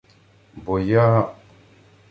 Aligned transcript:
—Бо 0.65 0.77
я... 1.05 1.07